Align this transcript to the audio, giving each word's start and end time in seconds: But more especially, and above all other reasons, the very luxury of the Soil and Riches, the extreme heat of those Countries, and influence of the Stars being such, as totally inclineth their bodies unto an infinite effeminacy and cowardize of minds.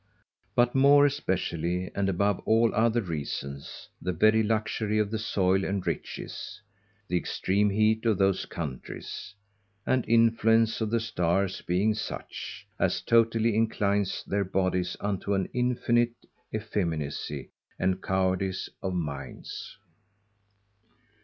But 0.55 0.73
more 0.73 1.05
especially, 1.05 1.91
and 1.93 2.09
above 2.09 2.39
all 2.47 2.73
other 2.73 3.03
reasons, 3.03 3.87
the 4.01 4.11
very 4.11 4.41
luxury 4.41 4.97
of 4.97 5.11
the 5.11 5.19
Soil 5.19 5.63
and 5.63 5.85
Riches, 5.85 6.59
the 7.07 7.17
extreme 7.17 7.69
heat 7.69 8.03
of 8.07 8.17
those 8.17 8.47
Countries, 8.47 9.35
and 9.85 10.03
influence 10.07 10.81
of 10.81 10.89
the 10.89 10.99
Stars 10.99 11.61
being 11.61 11.93
such, 11.93 12.65
as 12.79 12.99
totally 13.01 13.53
inclineth 13.55 14.25
their 14.25 14.43
bodies 14.43 14.97
unto 14.99 15.35
an 15.35 15.47
infinite 15.53 16.15
effeminacy 16.51 17.51
and 17.77 18.01
cowardize 18.01 18.69
of 18.81 18.95
minds. 18.95 19.77